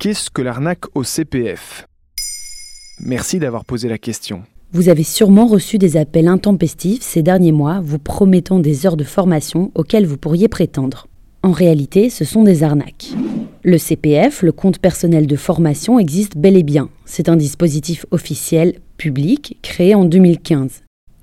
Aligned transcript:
Qu'est-ce 0.00 0.30
que 0.30 0.40
l'arnaque 0.40 0.86
au 0.94 1.04
CPF 1.04 1.86
Merci 3.00 3.38
d'avoir 3.38 3.66
posé 3.66 3.86
la 3.86 3.98
question. 3.98 4.44
Vous 4.72 4.88
avez 4.88 5.02
sûrement 5.02 5.46
reçu 5.46 5.76
des 5.76 5.98
appels 5.98 6.26
intempestifs 6.26 7.02
ces 7.02 7.22
derniers 7.22 7.52
mois 7.52 7.82
vous 7.84 7.98
promettant 7.98 8.60
des 8.60 8.86
heures 8.86 8.96
de 8.96 9.04
formation 9.04 9.70
auxquelles 9.74 10.06
vous 10.06 10.16
pourriez 10.16 10.48
prétendre. 10.48 11.06
En 11.42 11.52
réalité, 11.52 12.08
ce 12.08 12.24
sont 12.24 12.44
des 12.44 12.62
arnaques. 12.62 13.08
Le 13.62 13.76
CPF, 13.76 14.40
le 14.40 14.52
compte 14.52 14.78
personnel 14.78 15.26
de 15.26 15.36
formation, 15.36 15.98
existe 15.98 16.38
bel 16.38 16.56
et 16.56 16.62
bien. 16.62 16.88
C'est 17.04 17.28
un 17.28 17.36
dispositif 17.36 18.06
officiel, 18.10 18.76
public, 18.96 19.58
créé 19.60 19.94
en 19.94 20.06
2015. 20.06 20.80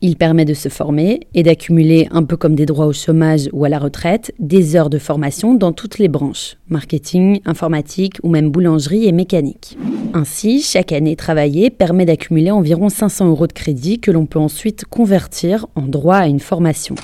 Il 0.00 0.16
permet 0.16 0.44
de 0.44 0.54
se 0.54 0.68
former 0.68 1.26
et 1.34 1.42
d'accumuler, 1.42 2.06
un 2.12 2.22
peu 2.22 2.36
comme 2.36 2.54
des 2.54 2.66
droits 2.66 2.86
au 2.86 2.92
chômage 2.92 3.48
ou 3.52 3.64
à 3.64 3.68
la 3.68 3.80
retraite, 3.80 4.32
des 4.38 4.76
heures 4.76 4.90
de 4.90 4.98
formation 4.98 5.54
dans 5.54 5.72
toutes 5.72 5.98
les 5.98 6.06
branches, 6.06 6.56
marketing, 6.68 7.40
informatique 7.44 8.18
ou 8.22 8.28
même 8.28 8.50
boulangerie 8.50 9.08
et 9.08 9.12
mécanique. 9.12 9.76
Ainsi, 10.14 10.62
chaque 10.62 10.92
année 10.92 11.16
travaillée 11.16 11.70
permet 11.70 12.04
d'accumuler 12.04 12.52
environ 12.52 12.88
500 12.88 13.28
euros 13.28 13.48
de 13.48 13.52
crédit 13.52 13.98
que 13.98 14.12
l'on 14.12 14.26
peut 14.26 14.38
ensuite 14.38 14.84
convertir 14.84 15.66
en 15.74 15.82
droit 15.82 16.16
à 16.16 16.28
une 16.28 16.40
formation. 16.40 16.94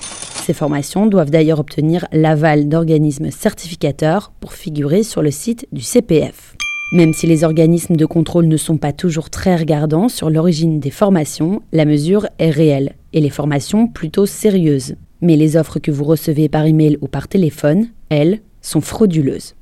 Ces 0.44 0.52
formations 0.52 1.06
doivent 1.06 1.30
d'ailleurs 1.30 1.58
obtenir 1.58 2.06
l'aval 2.12 2.68
d'organismes 2.68 3.30
certificateurs 3.32 4.32
pour 4.38 4.52
figurer 4.52 5.02
sur 5.02 5.20
le 5.20 5.32
site 5.32 5.66
du 5.72 5.82
CPF. 5.82 6.54
Même 6.94 7.12
si 7.12 7.26
les 7.26 7.42
organismes 7.42 7.96
de 7.96 8.06
contrôle 8.06 8.46
ne 8.46 8.56
sont 8.56 8.76
pas 8.76 8.92
toujours 8.92 9.28
très 9.28 9.56
regardants 9.56 10.08
sur 10.08 10.30
l'origine 10.30 10.78
des 10.78 10.92
formations, 10.92 11.60
la 11.72 11.86
mesure 11.86 12.28
est 12.38 12.50
réelle 12.50 12.94
et 13.12 13.20
les 13.20 13.30
formations 13.30 13.88
plutôt 13.88 14.26
sérieuses. 14.26 14.94
Mais 15.20 15.34
les 15.34 15.56
offres 15.56 15.80
que 15.80 15.90
vous 15.90 16.04
recevez 16.04 16.48
par 16.48 16.66
email 16.66 16.96
ou 17.00 17.08
par 17.08 17.26
téléphone, 17.26 17.88
elles, 18.10 18.42
sont 18.60 18.80
frauduleuses. 18.80 19.56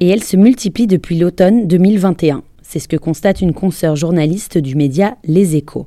Et 0.00 0.08
elles 0.08 0.22
se 0.22 0.36
multiplient 0.36 0.86
depuis 0.86 1.18
l'automne 1.18 1.66
2021. 1.66 2.42
C'est 2.60 2.80
ce 2.80 2.88
que 2.88 2.98
constate 2.98 3.40
une 3.40 3.54
consoeur 3.54 3.96
journaliste 3.96 4.58
du 4.58 4.76
média 4.76 5.16
Les 5.24 5.56
Échos. 5.56 5.86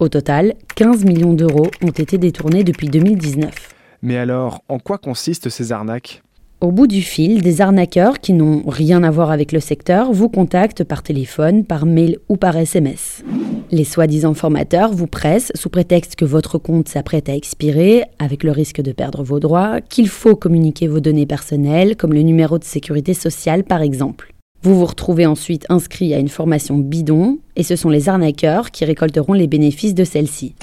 Au 0.00 0.08
total, 0.08 0.54
15 0.74 1.04
millions 1.04 1.34
d'euros 1.34 1.68
ont 1.84 1.90
été 1.90 2.18
détournés 2.18 2.64
depuis 2.64 2.88
2019. 2.88 3.54
Mais 4.02 4.16
alors, 4.16 4.64
en 4.68 4.80
quoi 4.80 4.98
consistent 4.98 5.50
ces 5.50 5.70
arnaques? 5.70 6.24
Au 6.62 6.70
bout 6.70 6.86
du 6.86 7.02
fil, 7.02 7.42
des 7.42 7.60
arnaqueurs 7.60 8.20
qui 8.20 8.32
n'ont 8.32 8.62
rien 8.66 9.02
à 9.02 9.10
voir 9.10 9.32
avec 9.32 9.50
le 9.50 9.58
secteur 9.58 10.12
vous 10.12 10.28
contactent 10.28 10.84
par 10.84 11.02
téléphone, 11.02 11.64
par 11.64 11.86
mail 11.86 12.18
ou 12.28 12.36
par 12.36 12.56
SMS. 12.56 13.24
Les 13.72 13.84
soi-disant 13.84 14.34
formateurs 14.34 14.92
vous 14.92 15.08
pressent 15.08 15.50
sous 15.56 15.70
prétexte 15.70 16.14
que 16.14 16.24
votre 16.24 16.58
compte 16.58 16.88
s'apprête 16.88 17.28
à 17.28 17.34
expirer, 17.34 18.04
avec 18.20 18.44
le 18.44 18.52
risque 18.52 18.80
de 18.80 18.92
perdre 18.92 19.24
vos 19.24 19.40
droits, 19.40 19.80
qu'il 19.80 20.08
faut 20.08 20.36
communiquer 20.36 20.86
vos 20.86 21.00
données 21.00 21.26
personnelles, 21.26 21.96
comme 21.96 22.12
le 22.12 22.22
numéro 22.22 22.58
de 22.58 22.64
sécurité 22.64 23.12
sociale 23.12 23.64
par 23.64 23.82
exemple. 23.82 24.32
Vous 24.62 24.78
vous 24.78 24.86
retrouvez 24.86 25.26
ensuite 25.26 25.66
inscrit 25.68 26.14
à 26.14 26.18
une 26.18 26.28
formation 26.28 26.78
bidon, 26.78 27.38
et 27.56 27.64
ce 27.64 27.74
sont 27.74 27.90
les 27.90 28.08
arnaqueurs 28.08 28.70
qui 28.70 28.84
récolteront 28.84 29.32
les 29.32 29.48
bénéfices 29.48 29.94
de 29.94 30.04
celle-ci. 30.04 30.54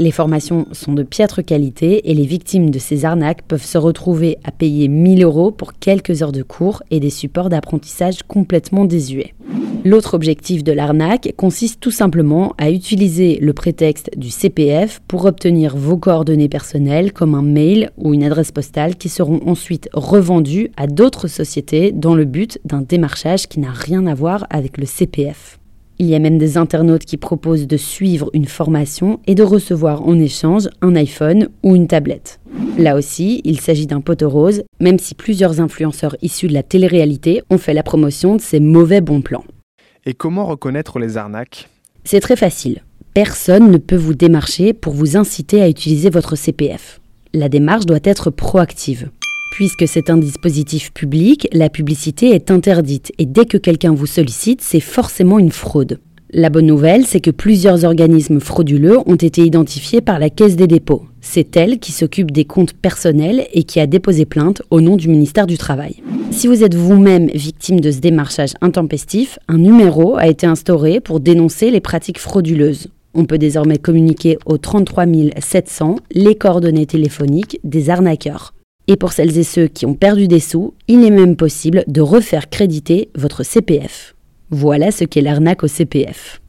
Les 0.00 0.12
formations 0.12 0.66
sont 0.72 0.94
de 0.94 1.02
piètre 1.02 1.44
qualité 1.44 2.10
et 2.10 2.14
les 2.14 2.24
victimes 2.24 2.70
de 2.70 2.78
ces 2.78 3.04
arnaques 3.04 3.42
peuvent 3.42 3.62
se 3.62 3.76
retrouver 3.76 4.38
à 4.44 4.50
payer 4.50 4.88
1000 4.88 5.22
euros 5.22 5.50
pour 5.50 5.74
quelques 5.74 6.22
heures 6.22 6.32
de 6.32 6.42
cours 6.42 6.82
et 6.90 7.00
des 7.00 7.10
supports 7.10 7.50
d'apprentissage 7.50 8.22
complètement 8.22 8.86
désuets. 8.86 9.34
L'autre 9.84 10.14
objectif 10.14 10.64
de 10.64 10.72
l'arnaque 10.72 11.34
consiste 11.36 11.80
tout 11.80 11.90
simplement 11.90 12.54
à 12.56 12.70
utiliser 12.70 13.36
le 13.42 13.52
prétexte 13.52 14.08
du 14.16 14.30
CPF 14.30 15.02
pour 15.06 15.26
obtenir 15.26 15.76
vos 15.76 15.98
coordonnées 15.98 16.48
personnelles 16.48 17.12
comme 17.12 17.34
un 17.34 17.42
mail 17.42 17.90
ou 17.98 18.14
une 18.14 18.24
adresse 18.24 18.52
postale 18.52 18.96
qui 18.96 19.10
seront 19.10 19.42
ensuite 19.46 19.90
revendues 19.92 20.70
à 20.78 20.86
d'autres 20.86 21.28
sociétés 21.28 21.92
dans 21.92 22.14
le 22.14 22.24
but 22.24 22.58
d'un 22.64 22.80
démarchage 22.80 23.48
qui 23.48 23.60
n'a 23.60 23.70
rien 23.70 24.06
à 24.06 24.14
voir 24.14 24.46
avec 24.48 24.78
le 24.78 24.86
CPF. 24.86 25.59
Il 26.00 26.06
y 26.06 26.14
a 26.14 26.18
même 26.18 26.38
des 26.38 26.56
internautes 26.56 27.04
qui 27.04 27.18
proposent 27.18 27.66
de 27.66 27.76
suivre 27.76 28.30
une 28.32 28.46
formation 28.46 29.20
et 29.26 29.34
de 29.34 29.42
recevoir 29.42 30.08
en 30.08 30.18
échange 30.18 30.66
un 30.80 30.96
iPhone 30.96 31.50
ou 31.62 31.76
une 31.76 31.88
tablette. 31.88 32.40
Là 32.78 32.96
aussi, 32.96 33.42
il 33.44 33.60
s'agit 33.60 33.86
d'un 33.86 34.00
poteau 34.00 34.30
rose, 34.30 34.62
même 34.80 34.98
si 34.98 35.14
plusieurs 35.14 35.60
influenceurs 35.60 36.16
issus 36.22 36.48
de 36.48 36.54
la 36.54 36.62
télé-réalité 36.62 37.42
ont 37.50 37.58
fait 37.58 37.74
la 37.74 37.82
promotion 37.82 38.34
de 38.34 38.40
ces 38.40 38.60
mauvais 38.60 39.02
bons 39.02 39.20
plans. 39.20 39.44
Et 40.06 40.14
comment 40.14 40.46
reconnaître 40.46 40.98
les 40.98 41.18
arnaques? 41.18 41.68
C'est 42.04 42.20
très 42.20 42.36
facile. 42.36 42.82
Personne 43.12 43.70
ne 43.70 43.76
peut 43.76 43.94
vous 43.94 44.14
démarcher 44.14 44.72
pour 44.72 44.94
vous 44.94 45.18
inciter 45.18 45.60
à 45.60 45.68
utiliser 45.68 46.08
votre 46.08 46.34
CPF. 46.34 47.02
La 47.34 47.50
démarche 47.50 47.84
doit 47.84 47.98
être 48.04 48.30
proactive. 48.30 49.10
Puisque 49.50 49.86
c'est 49.86 50.10
un 50.10 50.16
dispositif 50.16 50.92
public, 50.92 51.48
la 51.52 51.68
publicité 51.68 52.30
est 52.30 52.50
interdite 52.50 53.12
et 53.18 53.26
dès 53.26 53.44
que 53.44 53.58
quelqu'un 53.58 53.92
vous 53.92 54.06
sollicite, 54.06 54.62
c'est 54.62 54.80
forcément 54.80 55.38
une 55.38 55.52
fraude. 55.52 56.00
La 56.32 56.48
bonne 56.48 56.66
nouvelle, 56.66 57.06
c'est 57.06 57.20
que 57.20 57.32
plusieurs 57.32 57.84
organismes 57.84 58.38
frauduleux 58.38 58.98
ont 59.04 59.16
été 59.16 59.42
identifiés 59.42 60.00
par 60.00 60.20
la 60.20 60.30
Caisse 60.30 60.54
des 60.54 60.68
dépôts. 60.68 61.02
C'est 61.20 61.56
elle 61.56 61.80
qui 61.80 61.90
s'occupe 61.90 62.30
des 62.30 62.44
comptes 62.44 62.72
personnels 62.72 63.48
et 63.52 63.64
qui 63.64 63.80
a 63.80 63.88
déposé 63.88 64.24
plainte 64.26 64.62
au 64.70 64.80
nom 64.80 64.96
du 64.96 65.08
ministère 65.08 65.48
du 65.48 65.58
Travail. 65.58 65.96
Si 66.30 66.46
vous 66.46 66.62
êtes 66.62 66.76
vous-même 66.76 67.26
victime 67.34 67.80
de 67.80 67.90
ce 67.90 67.98
démarchage 67.98 68.54
intempestif, 68.60 69.40
un 69.48 69.58
numéro 69.58 70.16
a 70.16 70.28
été 70.28 70.46
instauré 70.46 71.00
pour 71.00 71.18
dénoncer 71.18 71.72
les 71.72 71.80
pratiques 71.80 72.20
frauduleuses. 72.20 72.86
On 73.12 73.24
peut 73.24 73.38
désormais 73.38 73.78
communiquer 73.78 74.38
au 74.46 74.56
33 74.56 75.06
700 75.40 75.96
les 76.12 76.36
coordonnées 76.36 76.86
téléphoniques 76.86 77.58
des 77.64 77.90
arnaqueurs. 77.90 78.54
Et 78.90 78.96
pour 78.96 79.12
celles 79.12 79.38
et 79.38 79.44
ceux 79.44 79.68
qui 79.68 79.86
ont 79.86 79.94
perdu 79.94 80.26
des 80.26 80.40
sous, 80.40 80.74
il 80.88 81.04
est 81.04 81.10
même 81.10 81.36
possible 81.36 81.84
de 81.86 82.00
refaire 82.00 82.50
créditer 82.50 83.08
votre 83.14 83.44
CPF. 83.44 84.16
Voilà 84.50 84.90
ce 84.90 85.04
qu'est 85.04 85.20
l'arnaque 85.20 85.62
au 85.62 85.68
CPF. 85.68 86.42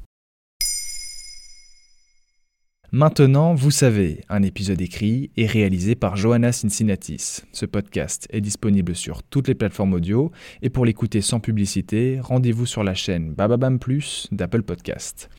Maintenant, 2.92 3.54
vous 3.54 3.70
savez, 3.70 4.22
un 4.28 4.42
épisode 4.42 4.82
écrit 4.82 5.30
et 5.38 5.46
réalisé 5.46 5.94
par 5.94 6.16
Johanna 6.16 6.52
Cincinnatis. 6.52 7.44
Ce 7.52 7.68
podcast 7.68 8.28
est 8.32 8.42
disponible 8.42 8.96
sur 8.96 9.22
toutes 9.22 9.48
les 9.48 9.54
plateformes 9.54 9.94
audio 9.94 10.32
et 10.64 10.72
pour 10.72 10.84
l'écouter 10.84 11.22
sans 11.22 11.40
publicité, 11.40 12.20
rendez-vous 12.20 12.66
sur 12.66 12.84
la 12.84 12.96
chaîne 12.96 13.36
Bababam 13.36 13.78
Plus 13.78 14.28
d'Apple 14.32 14.64
Podcast. 14.64 15.30